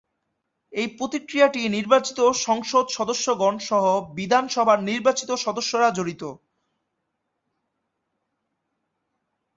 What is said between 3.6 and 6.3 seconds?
সহ বিধানসভার নির্বাচিত সদস্যরা জড়িত।